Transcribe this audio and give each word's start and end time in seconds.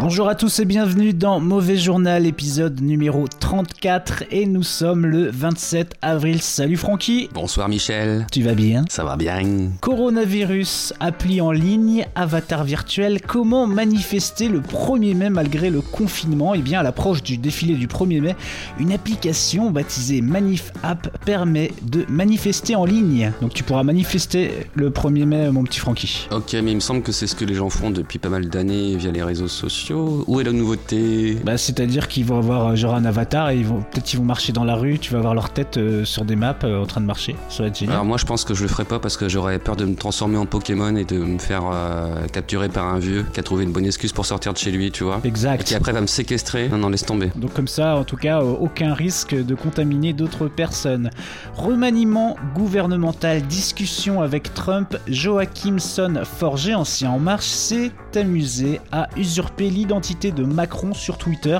Bonjour 0.00 0.28
à 0.28 0.34
tous 0.34 0.58
et 0.58 0.64
bienvenue 0.64 1.14
dans 1.14 1.38
Mauvais 1.38 1.76
Journal, 1.76 2.26
épisode 2.26 2.80
numéro 2.80 3.26
34, 3.28 4.24
et 4.32 4.44
nous 4.44 4.64
sommes 4.64 5.06
le 5.06 5.30
27 5.30 5.94
avril. 6.02 6.42
Salut 6.42 6.76
Francky, 6.76 7.28
Bonsoir 7.32 7.68
Michel, 7.68 8.26
tu 8.32 8.42
vas 8.42 8.54
bien? 8.54 8.84
Ça 8.90 9.04
va 9.04 9.16
bien 9.16 9.40
Coronavirus, 9.80 10.94
appli 10.98 11.40
en 11.40 11.52
ligne, 11.52 12.06
avatar 12.16 12.64
virtuel, 12.64 13.20
comment 13.22 13.68
manifester 13.68 14.48
le 14.48 14.60
1er 14.60 15.14
mai 15.14 15.30
malgré 15.30 15.70
le 15.70 15.80
confinement? 15.80 16.54
Eh 16.54 16.62
bien, 16.62 16.80
à 16.80 16.82
l'approche 16.82 17.22
du 17.22 17.38
défilé 17.38 17.74
du 17.74 17.86
1er 17.86 18.20
mai, 18.20 18.36
une 18.80 18.92
application 18.92 19.70
baptisée 19.70 20.22
Manif 20.22 20.72
App 20.82 21.24
permet 21.24 21.70
de 21.82 22.04
manifester 22.08 22.74
en 22.74 22.84
ligne. 22.84 23.32
Donc 23.40 23.54
tu 23.54 23.62
pourras 23.62 23.84
manifester 23.84 24.50
le 24.74 24.90
1er 24.90 25.24
mai, 25.24 25.50
mon 25.50 25.62
petit 25.62 25.78
Francky. 25.78 26.26
Ok, 26.32 26.52
mais 26.54 26.72
il 26.72 26.76
me 26.76 26.80
semble 26.80 27.02
que 27.02 27.12
c'est 27.12 27.28
ce 27.28 27.36
que 27.36 27.44
les 27.44 27.54
gens 27.54 27.70
font 27.70 27.90
depuis 27.90 28.18
pas 28.18 28.28
mal 28.28 28.48
d'années 28.48 28.96
via 28.96 29.12
les 29.12 29.22
réseaux 29.22 29.48
sociaux. 29.48 29.83
Où 29.92 30.40
est 30.40 30.44
la 30.44 30.52
nouveauté? 30.52 31.38
Bah, 31.44 31.56
c'est-à-dire 31.58 32.08
qu'ils 32.08 32.24
vont 32.24 32.38
avoir 32.38 32.68
euh, 32.68 32.76
genre 32.76 32.94
un 32.94 33.04
avatar 33.04 33.50
et 33.50 33.56
ils 33.58 33.66
vont 33.66 33.80
peut-être 33.82 34.12
ils 34.12 34.18
vont 34.18 34.24
marcher 34.24 34.52
dans 34.52 34.64
la 34.64 34.74
rue, 34.76 34.98
tu 34.98 35.12
vas 35.12 35.20
voir 35.20 35.34
leur 35.34 35.50
tête 35.50 35.76
euh, 35.76 36.04
sur 36.04 36.24
des 36.24 36.36
maps 36.36 36.56
euh, 36.64 36.82
en 36.82 36.86
train 36.86 37.00
de 37.00 37.06
marcher. 37.06 37.36
Ça 37.48 37.62
va 37.62 37.68
être 37.68 37.78
génial. 37.78 37.94
Alors 37.94 38.04
moi 38.04 38.16
je 38.16 38.24
pense 38.24 38.44
que 38.44 38.54
je 38.54 38.62
le 38.62 38.68
ferai 38.68 38.84
pas 38.84 38.98
parce 38.98 39.16
que 39.16 39.28
j'aurais 39.28 39.58
peur 39.58 39.76
de 39.76 39.84
me 39.84 39.94
transformer 39.94 40.36
en 40.36 40.46
Pokémon 40.46 40.94
et 40.96 41.04
de 41.04 41.18
me 41.18 41.38
faire 41.38 41.62
euh, 41.72 42.26
capturer 42.28 42.68
par 42.68 42.86
un 42.86 42.98
vieux 42.98 43.24
qui 43.32 43.40
a 43.40 43.42
trouvé 43.42 43.64
une 43.64 43.72
bonne 43.72 43.86
excuse 43.86 44.12
pour 44.12 44.26
sortir 44.26 44.52
de 44.52 44.58
chez 44.58 44.70
lui, 44.70 44.90
tu 44.90 45.04
vois. 45.04 45.20
Et 45.24 45.28
Exact. 45.28 45.64
qui 45.64 45.74
après 45.74 45.92
va 45.92 46.00
me 46.00 46.06
séquestrer. 46.06 46.68
Non, 46.68 46.78
non, 46.78 46.88
laisse 46.88 47.04
tomber. 47.04 47.30
Donc 47.36 47.52
comme 47.52 47.68
ça, 47.68 47.96
en 47.96 48.04
tout 48.04 48.16
cas, 48.16 48.40
aucun 48.42 48.94
risque 48.94 49.34
de 49.34 49.54
contaminer 49.54 50.12
d'autres 50.12 50.48
personnes. 50.48 51.10
Remaniement 51.56 52.36
gouvernemental, 52.54 53.42
discussion 53.42 54.22
avec 54.22 54.54
Trump, 54.54 54.96
Joachimson 55.08 56.22
Forger, 56.24 56.74
ancien 56.74 57.10
En 57.10 57.18
Marche, 57.18 57.46
s'est 57.46 57.92
amusé 58.14 58.80
à 58.92 59.08
usurper 59.16 59.70
l'identité 59.74 60.30
de 60.30 60.44
Macron 60.44 60.94
sur 60.94 61.18
Twitter. 61.18 61.58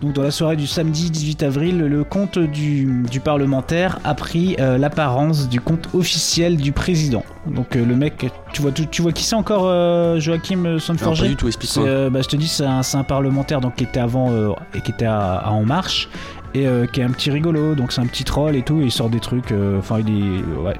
Donc 0.00 0.12
dans 0.12 0.22
la 0.22 0.30
soirée 0.30 0.56
du 0.56 0.66
samedi 0.66 1.10
18 1.10 1.42
avril, 1.42 1.78
le 1.78 2.04
compte 2.04 2.38
du, 2.38 3.02
du 3.10 3.20
parlementaire 3.20 3.98
a 4.04 4.14
pris 4.14 4.56
euh, 4.60 4.78
l'apparence 4.78 5.48
du 5.48 5.60
compte 5.60 5.88
officiel 5.92 6.56
du 6.56 6.72
président. 6.72 7.24
Donc 7.46 7.74
euh, 7.76 7.84
le 7.84 7.96
mec, 7.96 8.26
tu 8.52 8.62
vois, 8.62 8.70
tu, 8.72 8.86
tu 8.86 9.02
vois 9.02 9.12
qui 9.12 9.24
c'est 9.24 9.34
encore 9.34 9.64
euh, 9.66 10.20
Joachim 10.20 10.78
Sonforger 10.78 11.22
pas 11.24 11.28
du 11.28 11.36
tout, 11.36 11.50
euh, 11.78 12.10
bah, 12.10 12.22
je 12.22 12.28
te 12.28 12.36
dis, 12.36 12.48
c'est 12.48 12.64
un, 12.64 12.82
parlementaire 13.04 13.60
donc, 13.60 13.74
qui 13.76 13.84
était 13.84 14.00
avant 14.00 14.30
et 14.74 14.80
qui 14.80 14.90
était 14.92 15.06
à, 15.06 15.36
à 15.38 15.50
En 15.50 15.64
Marche 15.64 16.08
et 16.54 16.66
euh, 16.66 16.86
qui 16.86 17.00
est 17.00 17.04
un 17.04 17.10
petit 17.10 17.30
rigolo. 17.30 17.74
Donc 17.74 17.92
c'est 17.92 18.00
un 18.00 18.06
petit 18.06 18.24
troll 18.24 18.56
et 18.56 18.62
tout. 18.62 18.80
Et 18.80 18.84
il 18.84 18.92
sort 18.92 19.10
des 19.10 19.20
trucs. 19.20 19.52
euh, 19.52 19.78
Enfin, 19.78 20.00
il 20.00 20.08
est. 20.08 20.42
Ouais, 20.62 20.76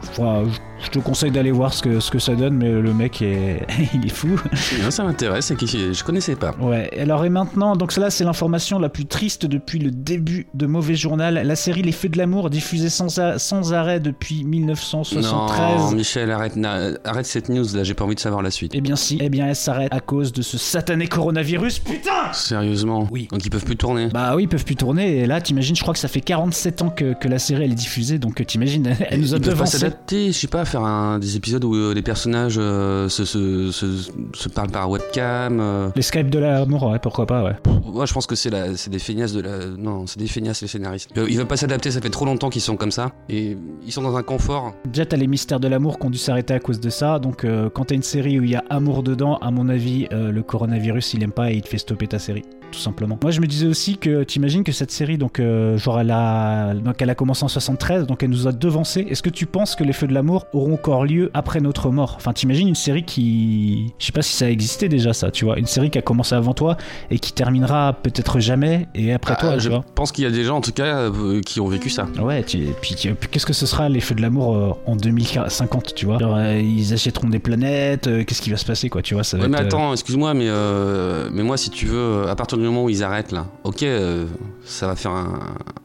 je, 0.84 0.89
te 0.91 0.98
conseille 0.98 1.31
d'aller 1.31 1.51
voir 1.51 1.73
ce 1.73 1.83
que, 1.83 2.01
ce 2.01 2.11
que 2.11 2.19
ça 2.19 2.34
donne, 2.34 2.55
mais 2.55 2.71
le 2.71 2.93
mec 2.95 3.23
est, 3.23 3.67
il 3.95 4.07
est 4.07 4.11
fou. 4.15 4.41
Non, 4.83 4.91
ça 4.91 5.05
m'intéresse, 5.05 5.53
je 5.61 6.05
connaissais 6.05 6.37
pas. 6.37 6.55
Ouais, 6.61 6.91
alors 6.98 7.25
et 7.25 7.29
maintenant, 7.31 7.77
donc 7.77 7.93
cela 7.93 8.11
c'est 8.11 8.25
l'information 8.25 8.79
la 8.79 8.89
plus 8.89 9.06
triste 9.06 9.47
depuis 9.47 9.79
le 9.79 9.91
début 9.91 10.47
de 10.55 10.67
Mauvais 10.67 10.95
Journal. 10.95 11.34
La 11.45 11.56
série 11.56 11.83
Les 11.83 11.93
Feux 11.93 12.09
de 12.09 12.19
l'amour, 12.19 12.51
diffusée 12.51 12.89
sans, 12.91 13.19
a- 13.19 13.39
sans 13.39 13.73
arrêt 13.73 14.01
depuis 14.01 14.45
1973. 14.45 15.81
Non, 15.81 15.91
Michel, 15.93 16.31
arrête, 16.31 16.56
na- 16.56 16.91
arrête 17.05 17.27
cette 17.27 17.49
news 17.49 17.65
là, 17.75 17.84
j'ai 17.84 17.94
pas 17.94 18.05
envie 18.05 18.15
de 18.15 18.21
savoir 18.21 18.43
la 18.43 18.50
suite. 18.50 18.72
Eh 18.75 18.81
bien 18.81 18.97
si, 18.97 19.19
eh 19.21 19.28
bien 19.28 19.47
elle 19.49 19.56
s'arrête 19.56 19.93
à 19.93 20.00
cause 20.00 20.33
de 20.33 20.43
ce 20.43 20.59
satané 20.59 21.06
coronavirus, 21.06 21.78
putain 21.81 22.33
Sérieusement? 22.33 23.06
Oui. 23.11 23.28
Donc 23.31 23.44
ils 23.44 23.50
peuvent 23.50 23.65
plus 23.65 23.77
tourner? 23.77 24.09
Bah 24.09 24.34
oui, 24.37 24.44
ils 24.44 24.49
peuvent 24.49 24.65
plus 24.65 24.77
tourner. 24.77 25.19
Et 25.19 25.27
là, 25.27 25.41
t'imagines, 25.41 25.77
je 25.77 25.83
crois 25.83 25.94
que 25.94 26.00
ça 26.00 26.09
fait 26.09 26.21
47 26.21 26.83
ans 26.83 26.91
que, 26.91 27.15
que 27.15 27.28
la 27.28 27.38
série 27.38 27.65
elle 27.65 27.72
est 27.72 27.75
diffusée, 27.75 28.19
donc 28.19 28.44
t'imagines, 28.47 28.87
elle 29.11 29.21
nous 29.21 29.34
a 29.34 29.37
Ils 29.38 29.43
peuvent 29.43 29.50
pas 29.50 29.55
devancé. 29.65 29.78
s'adapter, 29.78 30.28
je 30.33 30.38
sais 30.38 30.47
pas, 30.47 30.65
faire 30.69 30.84
un, 30.84 31.19
des 31.19 31.37
épisodes 31.37 31.65
où 31.65 31.75
euh, 31.75 31.95
les 31.95 32.03
personnages 32.03 32.56
euh, 32.59 33.09
se, 33.09 33.25
se, 33.25 33.73
se, 33.73 33.87
se 34.34 34.49
parlent 34.49 34.71
par 34.71 34.89
webcam. 34.91 35.59
euh. 35.61 35.89
Les 35.97 36.03
Skype 36.03 36.31
de 36.31 36.39
l'amour, 36.39 36.84
ouais, 36.84 36.99
pourquoi 36.99 37.27
pas, 37.27 37.43
ouais. 37.45 37.56
Moi, 37.84 38.06
je 38.06 38.12
pense 38.12 38.27
que 38.27 38.34
c'est 38.37 38.51
des 38.91 38.99
feignasses 38.99 39.33
de 39.33 39.41
la. 39.41 39.67
Non, 39.77 40.06
c'est 40.06 40.19
des 40.19 40.27
feignasses 40.27 40.62
les 40.62 40.69
scénaristes. 40.69 41.11
Ils 41.17 41.37
veulent 41.37 41.47
pas 41.47 41.56
s'adapter, 41.56 41.91
ça 41.91 42.01
fait 42.01 42.11
trop 42.11 42.25
longtemps 42.25 42.51
qu'ils 42.51 42.62
sont 42.62 42.77
comme 42.77 42.91
ça 42.93 43.12
et 43.29 43.56
ils 43.84 43.93
sont 43.93 44.03
dans 44.03 44.17
un 44.17 44.23
confort. 44.23 44.73
Déjà, 44.87 45.06
t'as 45.06 45.17
les 45.17 45.27
mystères 45.27 45.61
de 45.61 45.69
l'amour 45.69 45.99
qui 45.99 46.06
ont 46.06 46.11
dû 46.11 46.19
s'arrêter 46.19 46.55
à 46.55 46.61
cause 46.61 46.81
de 46.81 46.91
ça. 46.91 47.19
Donc, 47.19 47.45
euh, 47.45 47.71
quand 47.71 47.87
t'as 47.87 47.95
une 47.95 48.03
série 48.03 48.39
où 48.39 48.45
il 48.45 48.50
y 48.50 48.56
a 48.56 48.65
amour 48.71 49.03
dedans, 49.03 49.37
à 49.39 49.50
mon 49.50 49.69
avis, 49.69 50.06
euh, 50.12 50.31
le 50.31 50.43
coronavirus 50.43 51.15
il 51.15 51.23
aime 51.23 51.33
pas 51.33 51.50
et 51.50 51.56
il 51.56 51.62
te 51.62 51.69
fait 51.69 51.79
stopper 51.79 52.06
ta 52.06 52.19
série, 52.19 52.43
tout 52.71 52.79
simplement. 52.79 53.19
Moi, 53.23 53.31
je 53.31 53.41
me 53.41 53.47
disais 53.47 53.67
aussi 53.67 53.97
que 53.99 54.23
t'imagines 54.25 54.65
que 54.65 54.73
cette 54.73 54.91
série, 54.91 55.19
donc, 55.19 55.41
euh, 55.41 55.77
genre, 55.79 56.01
elle 56.01 56.11
a, 56.11 56.75
donc, 56.75 57.01
elle 57.01 57.11
a 57.11 57.15
commencé 57.15 57.45
en 57.45 57.49
73, 57.49 58.06
donc 58.06 58.23
elle 58.23 58.31
nous 58.31 58.47
a 58.47 58.53
devancé. 58.53 59.06
Est-ce 59.09 59.23
que 59.23 59.31
tu 59.31 59.47
penses 59.47 59.75
que 59.77 59.84
les 59.84 59.93
feux 59.93 60.06
de 60.06 60.15
l'amour 60.15 60.47
auront 60.53 60.75
encore 60.75 61.05
lieu 61.05 61.31
après 61.34 61.61
notre 61.61 61.91
mort? 61.91 62.15
Enfin, 62.17 62.33
t'imagines 62.33 62.69
une 62.69 62.75
série 62.75 63.05
qui, 63.05 63.93
je 63.99 64.06
sais 64.06 64.12
pas 64.12 64.23
si 64.23 64.34
ça 64.34 64.51
existait 64.51 64.89
déjà, 64.89 65.12
ça, 65.12 65.31
tu 65.31 65.45
vois, 65.45 65.59
une 65.59 65.67
série 65.67 65.91
qui 65.91 65.99
a 65.99 66.03
commencé 66.03 66.34
avant 66.34 66.55
toi 66.55 66.77
et 67.11 67.19
qui 67.19 67.33
terminera 67.33 67.93
peut-être 67.95 68.41
jamais 68.41 68.89
et 68.95 69.12
après 69.12 69.35
Ah, 69.39 69.41
toi, 69.41 69.55
tu 69.55 69.61
je 69.65 69.69
vois. 69.71 69.85
pense 69.95 70.12
qu'il 70.12 70.25
y 70.25 70.27
a 70.27 70.31
des 70.31 70.45
gens, 70.45 70.56
en 70.56 70.61
tout 70.61 70.73
cas, 70.73 71.11
euh, 71.11 71.41
qui 71.41 71.61
ont 71.61 71.69
vécu 71.69 71.91
ça. 71.91 72.06
Ouais, 72.21 72.43
tu- 72.43 72.59
et 72.59 72.75
puis, 72.81 72.95
qu'est-ce 72.95 73.47
que 73.47 73.53
ce 73.53 73.67
sera 73.67 73.89
les 73.89 74.00
feux 74.00 74.15
de 74.15 74.23
l'amour 74.23 74.55
euh, 74.56 74.73
en 74.87 74.97
2050, 74.97 75.95
tu 75.95 76.06
vois? 76.06 76.19
Genre, 76.19 76.39
ils 76.41 76.93
achèteront 76.93 77.29
des 77.29 77.39
planètes, 77.39 78.09
qu'est-ce 78.27 78.43
qui 78.43 78.50
va 78.50 78.56
se 78.56 78.65
passer, 78.67 78.89
quoi, 78.89 79.03
tu 79.03 79.15
vois 79.15 79.25
ça 79.25 79.37
va 79.37 79.45
Ouais, 79.45 79.49
mais 79.49 79.59
être, 79.59 79.65
euh, 79.65 79.67
attends, 79.79 79.93
excuse-moi, 79.93 80.35
mais, 80.35 80.49
euh, 80.49 81.29
mais 81.33 81.43
moi, 81.43 81.56
si 81.56 81.71
tu 81.71 81.87
veux, 81.87 82.29
à 82.29 82.35
partir 82.37 82.57
du 82.58 82.66
moment 82.66 82.84
où 82.84 82.91
ils 82.91 83.02
arrêtent 83.04 83.32
là, 83.32 83.46
ok, 83.64 83.82
euh, 83.82 84.26
ça 84.64 84.86
va 84.86 84.96
faire 84.96 85.12
un, 85.12 85.41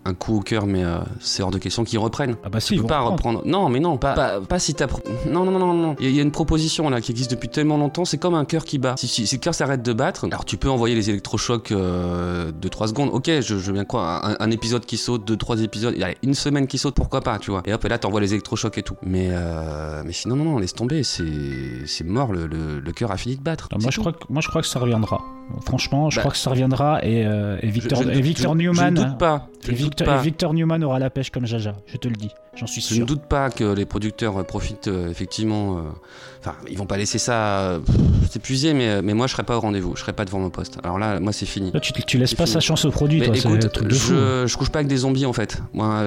un 0.05 0.13
coup 0.13 0.37
au 0.37 0.41
cœur, 0.41 0.65
mais 0.65 0.83
euh, 0.83 0.97
c'est 1.19 1.41
hors 1.43 1.51
de 1.51 1.57
question 1.57 1.83
qu'ils 1.83 1.99
reprennent. 1.99 2.35
Ah 2.43 2.49
bah 2.49 2.59
si, 2.59 2.67
Tu 2.69 2.73
ils 2.73 2.77
peux 2.77 2.81
vont 2.83 2.87
pas 2.89 2.99
reprendre. 2.99 3.39
reprendre. 3.39 3.41
Non, 3.45 3.69
mais 3.69 3.79
non, 3.79 3.97
pas, 3.97 4.13
pas, 4.13 4.41
pas 4.41 4.59
si 4.59 4.73
t'as. 4.73 4.87
Non, 5.29 5.45
non, 5.45 5.51
non, 5.51 5.59
non, 5.59 5.73
non. 5.73 5.95
Il 5.99 6.05
y, 6.05 6.07
a- 6.07 6.11
il 6.11 6.15
y 6.15 6.19
a 6.19 6.23
une 6.23 6.31
proposition 6.31 6.89
là 6.89 6.99
qui 7.01 7.11
existe 7.11 7.31
depuis 7.31 7.49
tellement 7.49 7.77
longtemps. 7.77 8.05
C'est 8.05 8.17
comme 8.17 8.35
un 8.35 8.45
cœur 8.45 8.65
qui 8.65 8.77
bat. 8.79 8.95
Si, 8.97 9.07
si, 9.07 9.25
si 9.27 9.35
le 9.35 9.39
cœur 9.41 9.53
s'arrête 9.55 9.81
de 9.81 9.93
battre, 9.93 10.25
alors 10.25 10.45
tu 10.45 10.57
peux 10.57 10.69
envoyer 10.69 10.95
les 10.95 11.09
électrochocs 11.09 11.71
euh, 11.71 12.51
de 12.51 12.67
3 12.67 12.87
secondes. 12.89 13.09
Ok, 13.13 13.27
je, 13.27 13.41
je 13.41 13.53
veux 13.55 13.73
bien 13.73 13.85
croire. 13.85 14.25
Un, 14.25 14.35
un 14.39 14.51
épisode 14.51 14.85
qui 14.85 14.97
saute, 14.97 15.25
deux, 15.25 15.37
trois 15.37 15.61
épisodes. 15.61 15.93
Il 15.95 16.01
y 16.01 16.05
a 16.05 16.13
une 16.23 16.33
semaine 16.33 16.67
qui 16.67 16.77
saute, 16.77 16.95
pourquoi 16.95 17.21
pas, 17.21 17.39
tu 17.39 17.51
vois. 17.51 17.61
Et 17.65 17.73
hop, 17.73 17.83
et 17.85 17.89
là 17.89 17.97
t'envoies 17.97 18.21
les 18.21 18.33
électrochocs 18.33 18.77
et 18.77 18.83
tout. 18.83 18.95
Mais, 19.03 19.27
euh, 19.31 20.01
mais 20.05 20.13
sinon, 20.13 20.35
non, 20.35 20.43
non, 20.45 20.57
laisse 20.59 20.73
tomber. 20.73 21.03
C'est, 21.03 22.03
mort. 22.05 22.33
Le, 22.33 22.47
le, 22.47 22.79
le 22.79 22.91
cœur 22.91 23.11
a 23.11 23.17
fini 23.17 23.35
de 23.37 23.41
battre. 23.41 23.67
Moi, 23.79 23.89
je 23.91 23.99
crois 23.99 24.11
que, 24.13 24.19
moi, 24.29 24.41
je 24.41 24.47
crois 24.49 24.61
que 24.61 24.67
ça 24.67 24.79
reviendra. 24.79 25.21
Franchement, 25.65 26.09
je 26.09 26.15
Bah, 26.17 26.21
crois 26.21 26.31
que 26.31 26.37
ça 26.37 26.49
reviendra 26.49 26.62
et, 27.03 27.25
euh, 27.25 27.57
et 27.61 27.67
Je- 27.67 27.71
Victor, 27.71 28.03
je- 28.03 28.09
et 28.09 28.21
Victor 28.21 28.53
je- 28.53 28.57
Newman. 28.57 28.95
Je 28.95 29.01
ne 29.01 29.07
doute 29.07 29.17
pas. 29.17 29.47
Je 29.63 29.69
et 29.69 29.71
ne 29.71 29.77
doute 29.77 29.85
Victor, 29.85 30.07
pas. 30.07 30.19
et 30.19 30.23
Victor 30.23 30.53
Newman 30.53 30.83
aura 30.83 30.99
la 30.99 31.09
pêche 31.09 31.29
comme 31.29 31.45
Jaja, 31.45 31.73
je 31.87 31.97
te 31.97 32.07
le 32.07 32.15
dis, 32.15 32.29
j'en 32.55 32.67
suis 32.67 32.81
Je 32.81 32.87
sûr. 32.87 32.99
ne 32.99 33.05
doute 33.05 33.23
pas 33.23 33.49
que 33.49 33.63
les 33.73 33.85
producteurs 33.85 34.37
euh, 34.37 34.43
profitent 34.43 34.87
euh, 34.87 35.09
effectivement. 35.09 35.81
Enfin, 36.39 36.55
ils 36.69 36.77
vont 36.77 36.85
pas 36.85 36.97
laisser 36.97 37.17
ça 37.19 37.79
s'épuiser, 38.29 38.73
mais, 38.73 39.01
mais 39.01 39.13
moi 39.13 39.27
je 39.27 39.31
serai 39.33 39.43
pas 39.43 39.55
au 39.55 39.61
rendez-vous, 39.61 39.95
je 39.95 40.01
serai 40.01 40.11
pas 40.13 40.25
devant 40.25 40.39
mon 40.39 40.49
poste. 40.49 40.77
Alors 40.83 40.99
là, 40.99 41.19
moi 41.21 41.31
c'est 41.31 41.45
fini. 41.45 41.71
Tu, 41.81 41.93
tu 41.93 42.17
laisses 42.17 42.35
pas 42.35 42.43
fini. 42.45 42.53
sa 42.53 42.59
chance 42.59 42.83
au 42.85 42.91
produit, 42.91 43.19
Mais 43.21 43.27
toi, 43.27 43.35
écoute, 43.37 43.71
truc 43.71 43.87
de 43.87 43.93
fou. 43.93 44.13
je, 44.13 44.43
je 44.47 44.57
couche 44.57 44.69
pas 44.69 44.79
avec 44.79 44.87
des 44.89 44.97
zombies 44.97 45.25
en 45.25 45.33
fait. 45.33 45.61
Moi, 45.73 45.99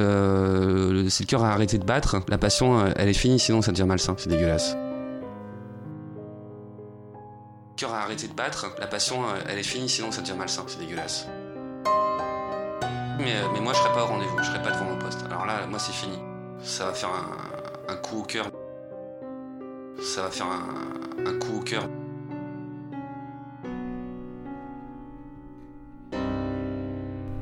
si 1.09 1.22
le 1.22 1.27
cœur 1.27 1.45
a 1.45 1.53
arrêté 1.53 1.78
de 1.78 1.84
battre, 1.84 2.21
la 2.28 2.37
passion, 2.39 2.84
elle 2.97 3.09
est 3.09 3.12
finie, 3.15 3.39
sinon 3.39 3.62
ça 3.62 3.72
devient 3.72 3.84
malsain, 3.87 4.15
c'est 4.19 4.28
dégueulasse. 4.28 4.77
Le 7.77 7.79
cœur 7.79 7.93
a 7.93 8.05
arrêté 8.05 8.27
de 8.27 8.33
battre, 8.33 8.75
la 8.79 8.87
passion, 8.87 9.23
euh, 9.25 9.35
elle 9.51 9.59
est 9.59 9.63
finie, 9.63 9.87
sinon 9.87 10.11
ça 10.11 10.23
devient 10.23 10.33
malsain, 10.33 10.65
c'est 10.67 10.79
dégueulasse. 10.79 11.29
Mais, 13.19 13.37
euh, 13.37 13.49
mais 13.53 13.61
moi 13.61 13.75
je 13.75 13.81
serai 13.81 13.93
pas 13.93 14.05
au 14.05 14.07
rendez-vous, 14.07 14.39
je 14.39 14.45
serai 14.45 14.63
pas 14.63 14.71
devant 14.71 14.87
mon 14.87 14.99
poste. 14.99 15.23
Alors 15.27 15.45
là, 15.45 15.67
moi 15.67 15.78
c'est 15.78 15.93
fini. 15.93 16.17
Ça 16.63 16.87
va 16.87 16.95
faire 16.95 17.11
un, 17.91 17.97
coup 17.97 18.21
au 18.21 18.23
cœur. 18.23 18.51
Ça 20.01 20.23
va 20.23 20.31
faire 20.31 20.47
un, 20.47 21.39
coup 21.39 21.59
au 21.59 21.61
cœur. 21.61 21.87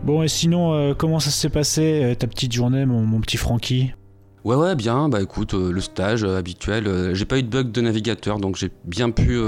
Bon, 0.03 0.25
et 0.25 0.29
sinon, 0.29 0.75
euh, 0.75 0.95
comment 0.95 1.21
ça 1.21 1.31
s'est 1.31 1.49
passé 1.49 2.17
ta 2.19 2.27
petite 2.27 2.51
journée, 2.51 2.87
mon, 2.87 3.03
mon 3.03 3.21
petit 3.21 3.37
Francky 3.37 3.93
Ouais 4.44 4.56
ouais 4.56 4.75
bien. 4.75 5.08
Bah 5.08 5.23
écoute 5.23 5.55
euh, 5.55 5.73
le 5.73 5.81
stage 5.81 6.23
euh, 6.23 6.37
habituel 6.37 6.87
euh, 6.87 7.14
j'ai 7.14 7.25
pas 7.25 7.38
eu 7.38 7.43
de 7.43 7.49
bug 7.49 7.73
de 7.73 7.81
navigateur 7.81 8.38
donc 8.38 8.56
j'ai 8.56 8.70
bien 8.85 9.11
pu 9.11 9.41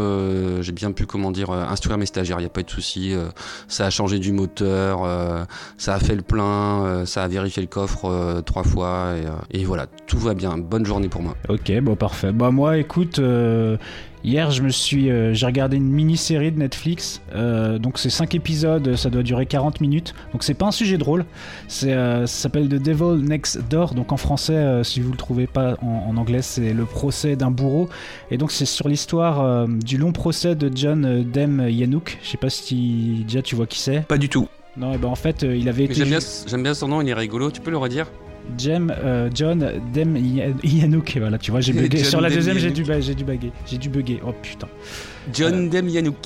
j'ai 0.63 0.73
bien 0.73 0.93
pu 0.93 1.05
comment 1.05 1.31
dire 1.31 1.51
instruire 1.51 1.99
mes 1.99 2.07
stagiaires. 2.07 2.41
Y 2.41 2.47
a 2.47 2.49
pas 2.49 2.63
eu 2.63 2.65
de 2.65 2.71
souci 2.71 3.15
ça 3.69 3.85
a 3.85 3.91
changé 3.91 4.19
du 4.19 4.33
moteur 4.33 5.07
ça 5.77 5.95
a 5.95 5.99
fait 5.99 6.15
le 6.15 6.23
plein 6.23 7.05
ça 7.05 7.25
a 7.25 7.29
vérifié 7.29 7.61
le 7.63 7.69
coffre 7.69 8.41
trois 8.47 8.63
fois 8.65 9.15
et, 9.53 9.61
et 9.61 9.65
voilà 9.65 9.87
tout 10.07 10.19
va 10.19 10.35
bien. 10.35 10.57
Bonne 10.57 10.87
journée 10.87 11.09
pour 11.09 11.23
moi. 11.23 11.37
Ok, 11.49 11.73
bon 11.83 11.97
parfait. 11.97 12.33
Bah 12.33 12.51
moi, 12.51 12.79
écoute, 12.79 13.21
Hier, 14.27 14.51
je 14.51 14.61
me 14.61 14.71
suis, 14.71 15.09
euh, 15.09 15.33
j'ai 15.35 15.47
regardé 15.47 15.77
une 15.77 15.89
mini-série 15.89 16.51
de 16.51 16.59
Netflix. 16.59 17.23
Euh, 17.37 17.79
donc 17.79 17.97
c'est 17.97 18.11
5 18.11 18.35
épisodes, 18.35 18.97
ça 18.97 19.09
doit 19.09 19.23
durer 19.23 19.47
40 19.47 19.81
minutes. 19.81 20.15
Donc 20.33 20.43
c'est 20.43 20.55
pas 20.55 20.67
un 20.67 20.73
sujet 20.73 20.99
drôle. 20.99 21.25
C'est, 21.69 21.93
euh, 21.93 22.27
ça 22.27 22.43
s'appelle 22.43 22.69
The 22.69 22.75
Devil 22.83 23.25
Next 23.25 23.61
Door. 23.71 23.95
Donc 23.95 24.11
en 24.11 24.17
français, 24.17 24.83
si 24.83 25.01
vous 25.01 25.13
le 25.13 25.17
trouvez 25.17 25.47
pas 25.47 25.77
en, 25.81 26.11
en 26.11 26.17
anglais, 26.17 26.43
c'est 26.43 26.73
le 26.73 26.85
procès 26.87 27.37
d'un 27.37 27.53
bourreau. 27.53 27.89
Et 28.33 28.37
donc 28.37 28.51
c'est 28.51 28.67
sur 28.67 28.89
l'histoire 28.89 29.69
du 29.69 29.97
long 29.97 30.11
procès 30.11 30.57
de 30.57 30.71
John 30.75 31.23
Dem 31.33 31.65
Yanouk. 31.69 32.19
Je 32.25 32.29
sais 32.31 32.37
pas 32.37 32.51
si 32.51 33.25
déjà 33.29 33.43
tu 33.43 33.55
vois 33.55 33.67
qui 33.69 33.79
c'est. 33.79 34.01
Pas 34.09 34.19
du 34.19 34.29
tout. 34.29 34.49
Non, 34.77 34.93
et 34.93 34.99
ben 34.99 35.09
en 35.09 35.15
fait, 35.15 35.43
il 35.49 35.69
avait 35.69 35.85
été 35.85 35.95
j'aime 35.95 36.09
bien, 36.09 36.19
ju- 36.21 36.27
j'aime 36.49 36.63
bien 36.65 36.75
son 36.75 36.89
nom, 36.89 37.01
il 37.01 37.09
est 37.09 37.15
rigolo. 37.15 37.51
Tu 37.53 37.61
peux 37.61 37.71
le 37.71 37.79
redire? 37.79 38.09
Jem, 38.59 38.93
euh, 38.97 39.29
John 39.35 39.65
Dem 39.93 40.17
Ya- 40.17 40.47
Yanouk. 40.63 41.17
Voilà, 41.19 41.39
tu 41.39 41.51
vois, 41.51 41.61
j'ai 41.61 41.73
bugué. 41.89 42.05
Sur 42.05 42.21
la 42.21 42.31
deuxième, 42.31 42.59
j'ai 42.59 42.71
dû, 42.71 42.85
j'ai 43.01 43.15
dû 43.15 43.25
bugger. 43.25 43.53
J'ai 43.67 43.79
dû 43.79 43.89
bugger. 43.89 44.21
Oh 44.27 44.33
putain. 44.43 44.69
John 45.33 45.69
Dem 45.69 45.89
Yanouk. 45.89 46.17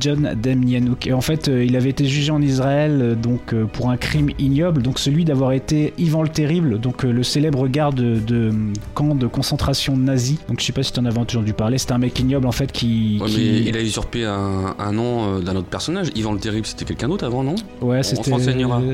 John 0.00 0.34
Demjanjuk. 0.42 1.06
Et 1.06 1.12
en 1.12 1.20
fait, 1.20 1.48
euh, 1.48 1.62
il 1.62 1.76
avait 1.76 1.90
été 1.90 2.06
jugé 2.06 2.32
en 2.32 2.40
Israël 2.40 3.00
euh, 3.02 3.14
donc 3.14 3.52
euh, 3.52 3.66
pour 3.66 3.90
un 3.90 3.98
crime 3.98 4.30
ignoble, 4.38 4.80
donc 4.82 4.98
celui 4.98 5.26
d'avoir 5.26 5.52
été 5.52 5.92
Ivan 5.98 6.22
le 6.22 6.30
Terrible, 6.30 6.80
donc 6.80 7.02
le 7.02 7.22
célèbre 7.22 7.68
garde 7.68 7.96
de, 7.96 8.18
de, 8.18 8.50
camp 8.94 9.14
de 9.14 9.26
concentration 9.26 9.94
nazi. 9.96 10.38
Donc 10.48 10.60
je 10.60 10.64
sais 10.64 10.72
pas 10.72 10.82
si 10.82 10.92
tu 10.92 11.00
en 11.00 11.04
avais 11.04 11.18
entendu 11.18 11.52
parler. 11.52 11.76
C'était 11.76 11.92
un 11.92 11.98
mec 11.98 12.18
ignoble 12.18 12.46
en 12.46 12.52
fait 12.52 12.72
qui. 12.72 13.18
Ouais, 13.20 13.28
qui- 13.28 13.36
mais 13.36 13.68
il 13.68 13.76
a 13.76 13.82
usurpé 13.82 14.24
un, 14.24 14.74
un 14.78 14.92
nom 14.92 15.38
d'un 15.40 15.54
autre 15.56 15.68
personnage. 15.68 16.08
Yvan 16.14 16.32
le 16.32 16.38
Terrible, 16.40 16.64
c'était 16.66 16.86
quelqu'un 16.86 17.08
d'autre 17.08 17.26
avant, 17.26 17.42
non? 17.44 17.54
Ouais, 17.82 18.02
c'était. 18.02 18.32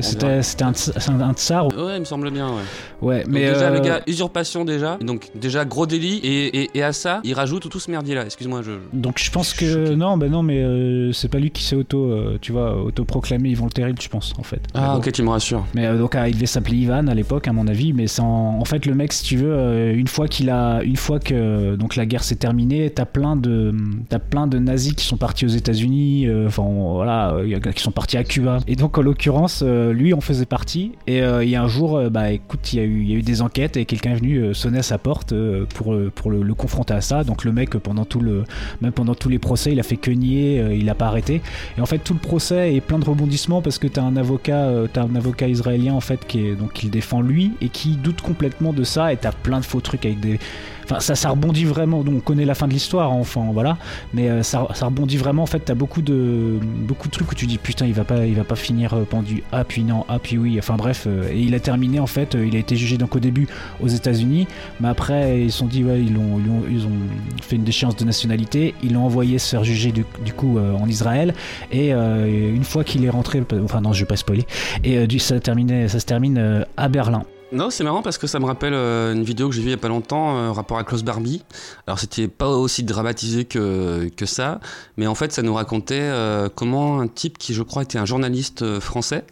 C'était 0.01 0.41
c'était 0.43 0.63
un, 0.65 0.73
un, 1.07 1.21
un 1.21 1.33
tsar. 1.33 1.67
Ouais, 1.67 1.95
il 1.95 1.99
me 2.01 2.05
semble 2.05 2.29
bien, 2.31 2.49
ouais. 2.49 2.61
Ouais, 3.01 3.23
Donc 3.23 3.31
mais 3.33 3.39
déjà, 3.47 3.69
euh, 3.69 3.75
le 3.75 3.79
gars, 3.79 4.01
usurpation 4.07 4.65
déjà. 4.65 4.97
Donc 5.01 5.29
déjà, 5.35 5.63
gros 5.63 5.85
délit. 5.85 6.17
Et, 6.23 6.63
et, 6.63 6.69
et 6.73 6.83
à 6.83 6.91
ça, 6.91 7.21
il 7.23 7.33
rajoute 7.33 7.69
tout 7.69 7.79
ce 7.79 7.89
merdier 7.89 8.15
là. 8.15 8.25
Excuse-moi, 8.25 8.61
je. 8.61 8.71
Donc 8.93 9.19
je 9.19 9.31
pense 9.31 9.44
Suis 9.45 9.65
que 9.65 9.85
choqué. 9.85 9.95
non, 9.95 10.17
ben 10.17 10.31
non, 10.31 10.43
mais 10.43 10.59
euh, 10.61 11.11
c'est 11.11 11.27
pas 11.29 11.39
lui 11.39 11.51
qui 11.51 11.63
s'est 11.63 11.75
auto, 11.75 12.05
euh, 12.05 12.37
tu 12.41 12.51
vois, 12.51 12.81
auto-proclamé 12.83 13.49
Ivan 13.49 13.65
le 13.65 13.71
Terrible, 13.71 13.99
je 14.01 14.09
pense 14.09 14.33
en 14.37 14.43
fait. 14.43 14.61
Ah, 14.73 14.97
ok, 14.97 15.11
tu 15.11 15.23
me 15.23 15.29
rassures. 15.29 15.65
Mais 15.73 15.85
euh, 15.85 15.97
donc 15.97 16.15
ah, 16.15 16.27
il 16.27 16.35
devait 16.35 16.45
s'appeler 16.45 16.77
Ivan 16.77 17.07
à 17.07 17.13
l'époque 17.13 17.47
à 17.47 17.53
mon 17.53 17.67
avis, 17.67 17.93
mais 17.93 18.05
en 18.19 18.65
fait 18.65 18.85
le 18.85 18.93
mec 18.93 19.13
si 19.13 19.23
tu 19.23 19.37
veux, 19.37 19.53
euh, 19.53 19.95
une 19.95 20.07
fois 20.07 20.27
qu'il 20.27 20.49
a, 20.49 20.81
une 20.83 20.95
fois 20.95 21.19
que 21.19 21.75
donc 21.75 21.95
la 21.95 22.05
guerre 22.05 22.23
s'est 22.23 22.35
terminée, 22.35 22.89
t'as 22.89 23.05
plein 23.05 23.35
de, 23.35 23.73
t'as 24.09 24.19
plein 24.19 24.47
de 24.47 24.59
nazis 24.59 24.93
qui 24.93 25.05
sont 25.05 25.17
partis 25.17 25.45
aux 25.45 25.49
États-Unis, 25.49 26.27
enfin 26.45 26.63
voilà, 26.65 27.35
qui 27.75 27.81
sont 27.81 27.91
partis 27.91 28.17
à 28.17 28.23
Cuba. 28.23 28.59
Et 28.67 28.75
donc 28.75 28.97
en 28.97 29.01
l'occurrence 29.01 29.63
lui 29.63 30.13
en 30.13 30.21
faisait 30.21 30.45
partie. 30.45 30.93
Et 31.07 31.19
il 31.19 31.49
y 31.49 31.55
a 31.55 31.63
un 31.63 31.67
jour, 31.67 32.01
bah 32.09 32.31
écoute, 32.31 32.73
il 32.73 32.79
y 32.79 32.79
a 32.81 32.85
eu, 32.85 33.01
il 33.01 33.09
y 33.09 33.13
a 33.13 33.17
eu 33.17 33.21
des 33.21 33.41
enquêtes 33.41 33.77
et 33.77 33.85
quelqu'un 33.85 34.11
est 34.11 34.15
venu 34.15 34.53
sonner 34.53 34.79
à 34.79 34.83
sa 34.83 34.97
porte 34.97 35.33
pour 35.73 35.95
pour 36.15 36.31
le, 36.31 36.43
le 36.43 36.53
confronter 36.53 36.93
à 36.93 37.01
ça. 37.01 37.23
Donc 37.23 37.43
le 37.43 37.51
mec 37.51 37.71
pendant 37.77 38.05
tout 38.05 38.19
le, 38.19 38.43
même 38.81 38.91
pendant 38.91 39.15
tous 39.15 39.29
les 39.29 39.34
procès, 39.39 39.71
il 39.71 39.79
a 39.79 39.83
fait 39.83 39.97
que 39.97 40.11
nier, 40.11 40.59
euh, 40.59 40.75
il 40.75 40.89
a 40.89 40.95
pas 40.95 41.07
arrêté. 41.07 41.41
Et 41.77 41.81
en 41.81 41.85
fait, 41.85 41.99
tout 41.99 42.13
le 42.13 42.19
procès 42.19 42.75
est 42.75 42.81
plein 42.81 42.99
de 42.99 43.05
rebondissements 43.05 43.61
parce 43.61 43.77
que 43.77 43.87
t'as 43.87 44.01
un 44.01 44.15
avocat, 44.17 44.65
euh, 44.65 44.87
t'as 44.91 45.03
un 45.03 45.15
avocat 45.15 45.47
israélien 45.47 45.93
en 45.93 46.01
fait 46.01 46.25
qui 46.25 46.45
est 46.45 46.55
donc 46.55 46.73
qui 46.73 46.85
le 46.85 46.91
défend 46.91 47.21
lui 47.21 47.53
et 47.61 47.69
qui 47.69 47.95
doute 47.95 48.21
complètement 48.21 48.73
de 48.73 48.83
ça. 48.83 49.13
Et 49.13 49.17
t'as 49.17 49.31
plein 49.31 49.59
de 49.59 49.65
faux 49.65 49.81
trucs 49.81 50.05
avec 50.05 50.19
des, 50.19 50.39
enfin 50.85 50.99
ça, 50.99 51.15
ça 51.15 51.29
rebondit 51.29 51.65
vraiment. 51.65 52.03
Donc 52.03 52.15
on 52.17 52.19
connaît 52.19 52.45
la 52.45 52.55
fin 52.55 52.67
de 52.67 52.73
l'histoire, 52.73 53.11
hein, 53.11 53.17
enfin 53.19 53.45
voilà, 53.51 53.77
mais 54.13 54.29
euh, 54.29 54.43
ça, 54.43 54.67
ça 54.73 54.85
rebondit 54.85 55.17
vraiment. 55.17 55.43
En 55.43 55.47
fait, 55.47 55.59
t'as 55.59 55.73
beaucoup 55.73 56.01
de 56.01 56.59
beaucoup 56.61 57.07
de 57.07 57.13
trucs 57.13 57.31
où 57.31 57.35
tu 57.35 57.45
dis 57.45 57.57
putain, 57.57 57.85
il 57.85 57.93
va 57.93 58.03
pas, 58.03 58.25
il 58.25 58.35
va 58.35 58.43
pas 58.43 58.55
finir 58.55 58.93
euh, 58.93 59.03
pendu. 59.03 59.43
Ah 59.51 59.63
puis 59.63 59.83
non, 59.83 60.05
ah 60.07 60.19
puis 60.19 60.37
oui. 60.37 60.57
Enfin 60.59 60.75
bref, 60.75 61.07
et 61.07 61.39
il 61.39 61.53
a 61.55 61.59
terminé 61.59 61.99
en 61.99 62.07
fait. 62.07 62.35
il 62.35 62.55
a 62.55 62.59
été 62.59 62.75
jugé 62.75 62.97
donc 62.97 63.15
au 63.15 63.19
début 63.19 63.47
aux 63.81 63.87
États-Unis, 63.87 64.47
mais 64.79 64.87
après 64.87 65.41
ils 65.41 65.51
se 65.51 65.59
sont 65.59 65.67
dit 65.67 65.83
ouais, 65.83 66.01
ils 66.01 66.15
ont, 66.17 66.39
ils 66.43 66.49
ont, 66.49 66.63
ils 66.69 66.85
ont 66.85 67.41
fait 67.41 67.55
une 67.55 67.63
déchéance 67.63 67.95
de 67.95 68.05
nationalité. 68.05 68.73
Ils 68.83 68.93
l'ont 68.93 69.05
envoyé 69.05 69.14
se 69.37 69.49
faire 69.49 69.63
juger 69.63 69.91
du, 69.91 70.33
coup 70.33 70.57
euh, 70.57 70.73
en 70.73 70.87
Israël. 70.87 71.33
Et 71.71 71.93
euh, 71.93 72.53
une 72.53 72.63
fois 72.63 72.83
qu'il 72.83 73.05
est 73.05 73.09
rentré, 73.09 73.43
enfin 73.63 73.81
non, 73.81 73.93
je 73.93 74.01
vais 74.01 74.05
pas 74.05 74.15
spoiler. 74.15 74.45
Et 74.83 74.97
euh, 74.97 75.19
ça, 75.19 75.39
terminait, 75.39 75.87
ça 75.87 75.99
se 75.99 76.05
termine 76.05 76.65
à 76.77 76.89
Berlin. 76.89 77.23
Non, 77.51 77.69
c'est 77.69 77.83
marrant 77.83 78.01
parce 78.01 78.17
que 78.17 78.27
ça 78.27 78.39
me 78.39 78.45
rappelle 78.45 78.73
une 78.73 79.23
vidéo 79.23 79.47
que 79.47 79.55
j'ai 79.55 79.61
vue 79.61 79.67
il 79.67 79.71
y 79.71 79.75
a 79.75 79.77
pas 79.77 79.87
longtemps, 79.87 80.35
euh, 80.35 80.51
rapport 80.51 80.77
à 80.77 80.83
Klaus 80.83 81.03
Barbie. 81.03 81.43
Alors 81.87 81.99
c'était 81.99 82.27
pas 82.27 82.49
aussi 82.49 82.83
dramatisé 82.83 83.45
que, 83.45 84.09
que 84.17 84.25
ça, 84.25 84.59
mais 84.97 85.07
en 85.07 85.15
fait 85.15 85.31
ça 85.31 85.41
nous 85.41 85.53
racontait 85.53 86.11
comment 86.55 86.99
un 86.99 87.07
type 87.07 87.37
qui 87.37 87.53
je 87.53 87.61
crois 87.61 87.83
était 87.83 87.99
un 87.99 88.05
journaliste 88.05 88.79
français 88.79 89.23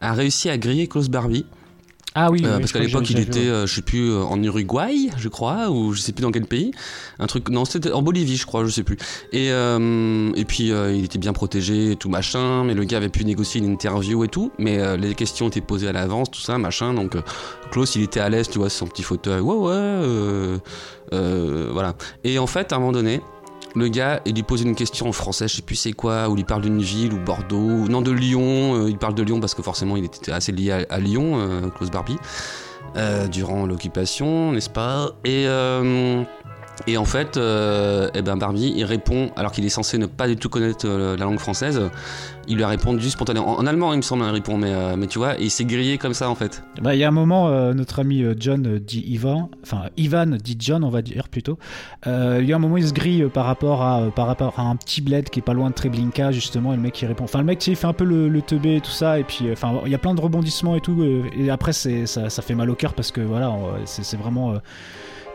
a 0.00 0.12
réussi 0.12 0.50
à 0.50 0.58
griller 0.58 0.88
Klaus 0.88 1.08
Barbie. 1.08 1.46
Ah 2.14 2.30
oui, 2.30 2.42
Euh, 2.44 2.54
oui, 2.54 2.60
parce 2.60 2.72
qu'à 2.72 2.78
l'époque 2.80 3.08
il 3.10 3.18
était, 3.18 3.48
euh, 3.48 3.66
je 3.66 3.74
sais 3.74 3.82
plus, 3.82 4.10
euh, 4.10 4.22
en 4.22 4.42
Uruguay, 4.42 5.08
je 5.16 5.28
crois, 5.28 5.70
ou 5.70 5.92
je 5.94 6.00
sais 6.00 6.12
plus 6.12 6.22
dans 6.22 6.30
quel 6.30 6.46
pays. 6.46 6.72
Un 7.18 7.26
truc, 7.26 7.48
non, 7.48 7.64
c'était 7.64 7.90
en 7.92 8.02
Bolivie, 8.02 8.36
je 8.36 8.44
crois, 8.46 8.64
je 8.64 8.70
sais 8.70 8.82
plus. 8.82 8.98
Et, 9.32 9.48
et 9.48 10.44
puis 10.44 10.68
il 10.68 11.04
était 11.04 11.18
bien 11.18 11.32
protégé 11.32 11.92
et 11.92 11.96
tout 11.96 12.08
machin, 12.08 12.64
mais 12.64 12.74
le 12.74 12.84
gars 12.84 12.98
avait 12.98 13.08
pu 13.08 13.24
négocier 13.24 13.60
une 13.60 13.70
interview 13.72 14.24
et 14.24 14.28
tout, 14.28 14.52
mais 14.58 14.96
les 14.96 15.14
questions 15.14 15.48
étaient 15.48 15.60
posées 15.60 15.88
à 15.88 15.92
l'avance, 15.92 16.30
tout 16.30 16.40
ça, 16.40 16.58
machin. 16.58 16.94
Donc 16.94 17.16
Klaus, 17.70 17.94
il 17.96 18.02
était 18.02 18.20
à 18.20 18.28
l'aise, 18.28 18.48
tu 18.48 18.58
vois, 18.58 18.68
sur 18.68 18.80
son 18.80 18.86
petit 18.86 19.02
fauteuil. 19.02 19.40
Ouais, 19.40 19.56
ouais, 19.56 20.58
voilà. 21.70 21.94
Et 22.24 22.38
en 22.38 22.46
fait, 22.46 22.72
à 22.72 22.76
un 22.76 22.78
moment 22.80 22.92
donné, 22.92 23.20
le 23.74 23.88
gars, 23.88 24.20
il 24.24 24.34
lui 24.34 24.42
pose 24.42 24.62
une 24.62 24.74
question 24.74 25.08
en 25.08 25.12
français, 25.12 25.48
je 25.48 25.56
sais 25.56 25.62
plus 25.62 25.76
c'est 25.76 25.92
quoi, 25.92 26.28
où 26.28 26.36
il 26.36 26.44
parle 26.44 26.62
d'une 26.62 26.80
ville 26.80 27.12
ou 27.12 27.18
Bordeaux, 27.18 27.88
non 27.88 28.02
de 28.02 28.10
Lyon, 28.10 28.74
euh, 28.74 28.90
il 28.90 28.98
parle 28.98 29.14
de 29.14 29.22
Lyon 29.22 29.40
parce 29.40 29.54
que 29.54 29.62
forcément 29.62 29.96
il 29.96 30.04
était 30.04 30.32
assez 30.32 30.52
lié 30.52 30.84
à, 30.88 30.98
Lyon, 30.98 31.38
euh, 31.38 31.88
Barbie, 31.90 32.16
euh, 32.96 33.26
durant 33.28 33.66
l'occupation, 33.66 34.52
n'est-ce 34.52 34.70
pas? 34.70 35.12
Et 35.24 35.46
euh, 35.46 36.22
et 36.86 36.96
en 36.96 37.04
fait, 37.04 37.36
euh, 37.36 38.08
eh 38.14 38.22
ben 38.22 38.36
Barbie, 38.36 38.72
il 38.76 38.84
répond, 38.84 39.30
alors 39.36 39.52
qu'il 39.52 39.64
est 39.64 39.68
censé 39.70 39.98
ne 39.98 40.06
pas 40.06 40.26
du 40.26 40.36
tout 40.36 40.48
connaître 40.48 40.86
euh, 40.88 41.16
la 41.16 41.24
langue 41.24 41.38
française, 41.38 41.80
il 42.48 42.56
lui 42.56 42.64
a 42.64 42.68
répondu 42.68 43.08
spontanément. 43.08 43.50
En, 43.50 43.62
en 43.62 43.66
allemand, 43.66 43.92
il 43.92 43.98
me 43.98 44.02
semble, 44.02 44.24
il 44.24 44.30
répond, 44.30 44.56
mais, 44.56 44.72
euh, 44.72 44.96
mais 44.96 45.06
tu 45.06 45.18
vois, 45.18 45.38
et 45.38 45.44
il 45.44 45.50
s'est 45.50 45.64
grillé 45.64 45.98
comme 45.98 46.14
ça 46.14 46.28
en 46.28 46.34
fait. 46.34 46.64
Bah, 46.80 46.94
il 46.94 46.98
y 46.98 47.04
a 47.04 47.08
un 47.08 47.12
moment, 47.12 47.48
euh, 47.48 47.72
notre 47.72 48.00
ami 48.00 48.24
John 48.38 48.78
dit 48.78 49.04
Ivan, 49.06 49.50
enfin 49.62 49.84
Ivan 49.96 50.26
dit 50.42 50.56
John, 50.58 50.82
on 50.82 50.90
va 50.90 51.02
dire 51.02 51.28
plutôt. 51.28 51.58
Il 52.06 52.44
y 52.44 52.52
a 52.52 52.56
un 52.56 52.58
moment, 52.58 52.76
il 52.78 52.88
se 52.88 52.92
grille 52.92 53.26
par 53.32 53.44
rapport 53.44 53.82
à 53.82 54.10
par 54.10 54.26
rapport 54.26 54.58
à 54.58 54.62
un 54.62 54.76
petit 54.76 55.02
bled 55.02 55.30
qui 55.30 55.38
est 55.38 55.42
pas 55.42 55.54
loin 55.54 55.70
de 55.70 55.74
Treblinka 55.74 56.32
justement. 56.32 56.72
Et 56.72 56.76
le 56.76 56.82
mec 56.82 56.94
qui 56.94 57.06
répond, 57.06 57.24
enfin 57.24 57.38
le 57.38 57.44
mec 57.44 57.64
il 57.66 57.76
fait 57.76 57.86
un 57.86 57.92
peu 57.92 58.04
le, 58.04 58.28
le 58.28 58.42
teubé 58.42 58.76
et 58.76 58.80
tout 58.80 58.90
ça. 58.90 59.18
Et 59.18 59.24
puis, 59.24 59.50
enfin, 59.52 59.80
il 59.84 59.92
y 59.92 59.94
a 59.94 59.98
plein 59.98 60.14
de 60.14 60.20
rebondissements 60.20 60.74
et 60.74 60.80
tout. 60.80 61.04
et 61.36 61.50
après, 61.50 61.72
ça, 61.72 61.90
ça 62.06 62.42
fait 62.42 62.54
mal 62.54 62.70
au 62.70 62.74
cœur 62.74 62.94
parce 62.94 63.12
que 63.12 63.20
voilà, 63.20 63.52
c'est 63.84 64.16
vraiment. 64.16 64.54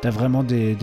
T'as 0.01 0.11
vraiment 0.11 0.43
des, 0.43 0.77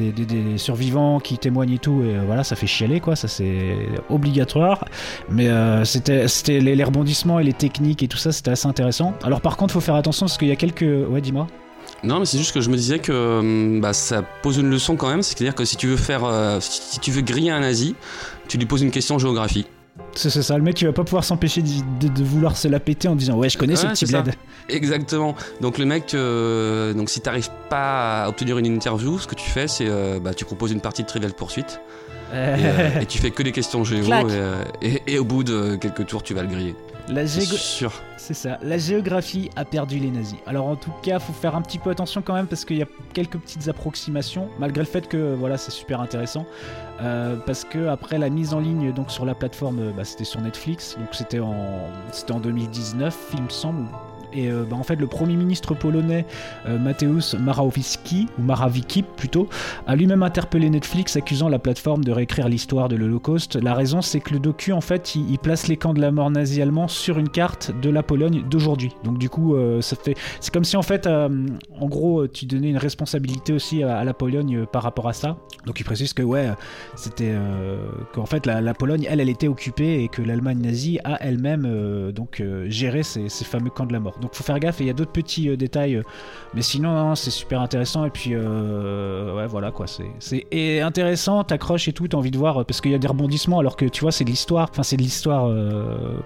survivants 0.57 1.21
qui 1.21 1.39
témoignent 1.39 1.75
et 1.75 1.79
tout, 1.79 2.03
et 2.03 2.17
euh, 2.17 2.23
voilà, 2.27 2.43
ça 2.43 2.57
fait 2.57 2.67
chialer, 2.67 3.01
quoi, 3.01 3.15
ça 3.15 3.29
c'est 3.29 3.77
obligatoire. 4.11 4.85
Mais 5.29 5.49
euh, 5.49 5.85
c'était 5.85 6.61
les, 6.61 6.85
rebondissements 6.85 7.39
et 7.39 7.45
les 7.45 7.53
techniques 7.53 8.03
et 8.03 8.09
tout 8.09 8.19
ça, 8.19 8.33
c'était 8.33 8.51
assez 8.51 8.67
intéressant. 8.67 9.15
Alors 9.23 9.41
par 9.41 9.57
contre, 9.57 9.73
faut 9.73 9.81
faire 9.81 9.95
attention 9.95 10.27
parce 10.27 10.39
qu'il 10.39 10.49
y 10.49 10.53
a 10.53 10.57
quelques. 10.57 10.83
Ouais, 10.83 11.21
dis-moi. 11.21 11.47
Non, 12.03 12.19
mais 12.19 12.27
c'est 12.27 12.39
juste 12.39 12.53
que 12.53 12.61
je 12.61 12.69
me 12.69 12.77
disais 12.77 12.99
que 12.99 13.39
hum, 13.39 13.81
bah, 13.81 13.93
ça 13.93 14.23
pose 14.23 14.59
une 14.59 14.69
leçon 14.69 14.97
quand 14.97 15.09
même, 15.09 15.23
c'est-à-dire 15.23 15.55
que 15.55 15.65
si 15.65 15.77
tu 15.77 15.87
veux 15.87 15.97
faire, 15.97 16.25
euh, 16.25 16.59
si 16.61 16.99
tu 17.01 17.11
veux 17.11 17.23
griller 17.23 17.51
un 17.51 17.61
nazi, 17.61 17.95
tu 18.49 18.59
lui 18.59 18.67
poses 18.67 18.83
une 18.83 18.91
question 18.91 19.19
géographie. 19.19 19.67
C'est 20.17 20.31
ça, 20.31 20.57
le 20.57 20.63
mec 20.65 20.81
il 20.81 20.87
va 20.87 20.93
pas 20.93 21.05
pouvoir 21.05 21.23
s'empêcher 21.25 21.63
de, 21.63 21.69
de- 22.01 22.13
de 22.13 22.25
vouloir 22.25 22.57
se 22.57 22.67
la 22.69 22.81
péter 22.81 23.07
en 23.09 23.15
disant 23.17 23.37
Ouais, 23.37 23.49
je 23.49 23.59
connais 23.59 23.75
ce 23.77 23.87
petit 23.95 24.07
bled. 24.25 24.35
Exactement. 24.69 25.35
Donc 25.61 25.79
le 25.79 25.85
mec, 25.87 26.15
euh, 26.15 26.93
donc 26.95 27.11
si 27.11 27.21
t'arrives 27.21 27.51
pas 27.71 28.25
à 28.25 28.29
obtenir 28.29 28.59
une 28.59 28.67
interview, 28.67 29.19
ce 29.19 29.27
que 29.29 29.35
tu 29.35 29.49
fais, 29.49 29.69
c'est 29.69 29.87
euh, 29.89 30.19
bah, 30.21 30.35
tu 30.35 30.45
proposes 30.45 30.73
une 30.73 30.81
partie 30.81 31.03
de 31.03 31.09
Trivial 31.09 31.33
Poursuite 31.33 31.81
et, 32.33 32.37
euh, 32.37 32.89
et 33.03 33.07
tu 33.07 33.19
fais 33.19 33.31
que 33.31 33.43
des 33.45 33.53
questions 33.53 33.85
géo 33.85 34.05
Clac. 34.05 34.27
et, 34.83 34.89
et- 34.95 35.03
et 35.15 35.19
au 35.19 35.25
bout 35.25 35.45
de 35.45 35.77
quelques 35.77 36.07
tours, 36.07 36.23
tu 36.23 36.35
vas 36.35 36.43
le 36.43 36.49
griller. 36.49 36.75
La, 37.09 37.27
C'est 37.27 37.41
gégo- 37.43 37.57
sûr. 37.57 37.93
C'est 38.17 38.33
ça, 38.33 38.59
la 38.63 38.79
géographie 38.79 39.51
a 39.57 39.67
perdu 39.67 39.99
les 39.99 40.11
nazis. 40.11 40.39
Alors 40.47 40.67
en 40.67 40.77
tout 40.77 40.93
cas, 41.03 41.19
faut 41.19 41.35
faire 41.35 41.55
un 41.55 41.61
petit 41.61 41.79
peu 41.79 41.91
attention 41.91 42.23
quand 42.23 42.33
même 42.33 42.47
parce 42.47 42.65
qu'il 42.65 42.79
y 42.79 42.83
a 42.83 42.87
quelques 43.13 43.37
petites 43.37 43.69
approximations, 43.69 44.49
malgré 44.59 44.81
le 44.81 44.89
fait 44.89 45.07
que 45.09 45.35
voilà, 45.35 45.59
c'est 45.59 45.71
super 45.71 46.01
intéressant. 46.01 46.47
Euh, 47.03 47.37
parce 47.45 47.65
que 47.65 47.89
après 47.89 48.17
la 48.19 48.31
mise 48.31 48.55
en 48.55 48.61
ligne 48.61 48.93
donc 48.93 49.11
sur 49.11 49.27
la 49.27 49.35
plateforme, 49.35 49.93
bah, 49.95 50.05
c'était 50.05 50.25
sur 50.25 50.41
Netflix, 50.41 50.97
donc 50.99 51.09
c'était 51.13 51.41
en 51.41 51.55
c'était 52.13 52.33
en 52.33 52.41
2019, 52.41 53.15
il 53.35 53.43
me 53.43 53.49
semble. 53.51 53.87
Et 54.35 54.51
euh, 54.51 54.65
bah, 54.69 54.77
en 54.77 54.83
fait, 54.83 54.97
le 54.97 55.07
premier 55.07 55.37
ministre 55.37 55.75
polonais 55.75 56.27
euh, 56.67 56.79
Mateusz 56.79 57.35
Morawiecki 57.39 58.27
ou 58.39 58.43
Morawiecki 58.43 59.03
plutôt 59.03 59.49
a 59.87 59.97
lui-même 59.97 60.23
interpellé 60.23 60.69
Netflix 60.71 61.17
accusant 61.17 61.49
la 61.49 61.59
plateforme 61.59 62.05
de 62.05 62.13
réécrire 62.13 62.49
l'histoire 62.49 62.89
de 62.89 62.97
l'Holocauste. 62.97 63.57
La 63.57 63.75
raison, 63.75 64.03
c'est 64.03 64.21
que 64.21 64.33
le 64.33 64.41
docu, 64.41 64.73
en 64.73 64.81
fait, 64.81 65.15
il, 65.15 65.39
place 65.39 65.69
les 65.69 65.77
camps 65.77 65.95
de 65.95 66.01
la 66.01 66.11
mort 66.11 66.31
nazi 66.31 66.63
allemand 66.63 66.89
sur 66.89 67.19
une 67.19 67.29
carte 67.29 67.71
de 67.83 67.91
la 67.91 68.03
Pologne 68.03 68.45
d'aujourd'hui. 68.49 68.93
Donc 69.05 69.19
du 69.19 69.29
coup, 69.29 69.55
euh, 69.55 69.83
ça 69.83 69.95
fait, 69.95 70.15
c'est 70.41 70.53
comme 70.53 70.65
si 70.65 70.77
en 70.77 70.83
fait, 70.83 71.07
en 71.07 71.87
gros, 71.87 72.27
tu 72.27 72.47
donnais 72.47 72.71
une 72.71 72.79
responsabilité 72.79 73.53
aussi 73.53 73.83
à, 73.83 74.05
la 74.05 74.15
Pologne 74.15 74.65
par 74.65 74.83
rapport 74.83 75.09
à 75.09 75.13
ça. 75.13 75.37
Donc 75.67 75.81
il 75.81 75.85
précise 75.85 76.13
que 76.15 76.23
ouais, 76.23 76.49
c'était 76.97 77.33
euh, 77.33 77.77
qu'en 78.15 78.27
fait 78.27 78.47
la, 78.47 78.75
Pologne, 78.75 79.07
elle, 79.11 79.21
elle 79.21 79.29
était 79.29 79.49
occupée 79.49 80.03
et 80.03 80.09
que 80.09 80.23
l'Allemagne 80.23 80.61
nazie 80.61 80.99
a 81.05 81.23
elle-même 81.23 82.11
donc 82.13 82.43
géré 82.69 83.03
ces 83.03 83.29
fameux 83.45 83.71
camps 83.71 83.87
de 83.87 83.93
la 83.93 84.01
mort. 84.01 84.19
Donc 84.25 84.35
faut 84.35 84.45
faire 84.45 84.59
gaffe. 84.59 84.81
Et 84.81 84.85
il 84.85 84.87
y 84.87 84.91
a 84.91 84.95
d'autres 84.95 85.13
petits 85.13 85.49
euh, 85.49 85.57
détails, 85.57 85.97
euh, 85.97 86.03
mais 86.55 86.63
sinon 86.63 86.93
non, 86.95 87.15
c'est 87.15 87.31
super 87.31 87.61
intéressant. 87.61 88.05
Et 88.05 88.11
puis 88.11 88.31
euh, 88.33 89.37
ouais, 89.37 89.47
voilà 89.47 89.71
quoi, 89.71 89.87
c'est 89.87 90.81
intéressant, 90.81 91.45
t'accroches 91.45 91.89
et 91.89 91.93
tout, 91.93 92.09
t'as 92.09 92.17
envie 92.17 92.31
de 92.31 92.39
voir 92.39 92.65
parce 92.65 92.81
qu'il 92.81 92.91
y 92.91 92.95
a 92.95 92.99
des 92.99 93.09
rebondissements, 93.09 93.59
alors 93.59 93.77
que 93.77 93.85
tu 93.85 94.01
vois 94.01 94.13
c'est 94.13 94.25
de 94.25 94.31
l'histoire. 94.31 94.69
Enfin 94.71 94.83
c'est 94.83 94.97
de 94.97 95.03
l'histoire 95.03 95.51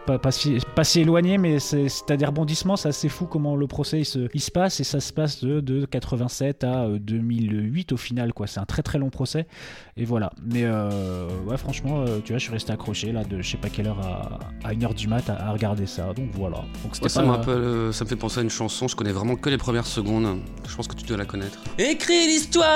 pas 0.07 0.19
pas 0.19 0.31
si, 0.31 0.59
pas 0.75 0.85
si 0.85 1.01
éloignée, 1.01 1.39
mais 1.39 1.59
t'as 2.07 2.17
des 2.17 2.27
rebondissements, 2.27 2.77
c'est 2.77 2.89
assez 2.89 3.09
fou 3.09 3.27
comment 3.27 3.57
le 3.57 3.67
procès 3.67 4.01
il 4.01 4.05
se, 4.05 4.29
il 4.33 4.41
se 4.41 4.51
passe 4.51 4.81
et 4.81 4.85
ça 4.85 5.01
se 5.01 5.13
passe 5.13 5.43
de, 5.45 5.61
de 5.61 5.85
87 5.85 6.65
à 6.65 6.85
euh, 6.85 6.99
2008 6.99 7.93
au 7.93 7.97
final 7.97 8.33
quoi. 8.33 8.47
C'est 8.47 8.61
un 8.61 8.65
très 8.65 8.83
très 8.83 8.99
long 8.99 9.11
procès 9.11 9.47
et 9.97 10.05
voilà. 10.05 10.33
Mais 10.43 10.63
euh, 10.65 11.29
ouais 11.47 11.57
franchement, 11.57 12.01
euh, 12.01 12.21
tu 12.25 12.33
vois, 12.33 12.39
je 12.39 12.45
suis 12.45 12.53
resté 12.53 12.73
accroché 12.73 13.13
là 13.13 13.25
de 13.25 13.43
je 13.43 13.51
sais 13.51 13.57
pas 13.57 13.69
quelle 13.69 13.89
heure 13.89 14.01
à, 14.01 14.69
à 14.69 14.73
1h 14.73 14.95
du 14.95 15.09
mat 15.09 15.29
à, 15.29 15.49
à 15.49 15.53
regarder 15.53 15.87
ça. 15.87 16.13
Donc 16.15 16.31
voilà. 16.33 16.59
Donc 16.83 16.95
c'était 16.95 17.05
Ouais, 17.05 17.09
ça, 17.09 17.23
me 17.23 17.31
rappelle, 17.31 17.88
euh, 17.89 17.93
ça 17.93 18.05
me 18.05 18.09
fait 18.09 18.17
penser 18.17 18.41
à 18.41 18.43
une 18.43 18.51
chanson, 18.51 18.87
je 18.89 18.97
connais 18.97 19.13
vraiment 19.13 19.35
que 19.37 19.51
les 19.51 19.59
premières 19.59 19.87
secondes. 19.87 20.39
Je 20.69 20.75
pense 20.77 20.87
que 20.89 20.95
tu 20.95 21.05
dois 21.07 21.17
la 21.17 21.25
connaître. 21.25 21.59
Écris 21.79 22.27
l'histoire 22.27 22.67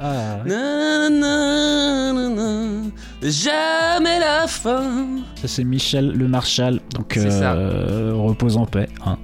Ah, 0.00 0.38
ouais. 0.44 0.50
Na, 0.50 1.08
na, 1.10 2.12
na, 2.12 2.28
na, 2.28 2.82
Jamais 3.22 4.18
la 4.18 4.46
fin 4.46 5.06
Ça 5.36 5.48
c'est 5.48 5.64
Michel 5.64 6.12
Le 6.12 6.28
Marchal, 6.28 6.80
donc 6.94 7.12
C'est 7.14 7.30
ça. 7.30 7.54
euh, 7.54 8.12
repose 8.14 8.56
en 8.56 8.66
paix. 8.66 8.88
hein. 9.06 9.18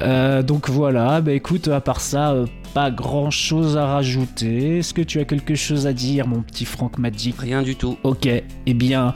Euh, 0.00 0.42
donc 0.42 0.68
voilà, 0.68 1.20
bah 1.20 1.32
écoute, 1.32 1.68
à 1.68 1.80
part 1.80 2.00
ça, 2.00 2.32
euh, 2.32 2.46
pas 2.74 2.90
grand 2.90 3.30
chose 3.30 3.76
à 3.76 3.86
rajouter. 3.86 4.78
Est-ce 4.78 4.92
que 4.94 5.02
tu 5.02 5.20
as 5.20 5.24
quelque 5.24 5.54
chose 5.54 5.86
à 5.86 5.92
dire, 5.92 6.26
mon 6.26 6.42
petit 6.42 6.64
Franck 6.64 6.98
Magic? 6.98 7.36
Rien 7.38 7.62
du 7.62 7.76
tout. 7.76 7.96
Ok, 8.02 8.26
eh 8.26 8.74
bien, 8.74 9.14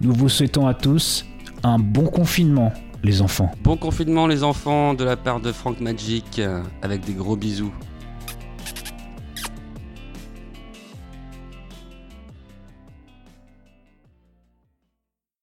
nous 0.00 0.12
vous 0.12 0.28
souhaitons 0.28 0.66
à 0.66 0.74
tous 0.74 1.24
un 1.64 1.78
bon 1.80 2.04
confinement, 2.04 2.72
les 3.02 3.22
enfants. 3.22 3.50
Bon 3.62 3.76
confinement 3.76 4.26
les 4.26 4.42
enfants 4.42 4.94
de 4.94 5.04
la 5.04 5.16
part 5.16 5.40
de 5.40 5.52
Frank 5.52 5.80
Magic, 5.80 6.38
euh, 6.38 6.62
avec 6.82 7.04
des 7.04 7.12
gros 7.12 7.36
bisous. 7.36 7.72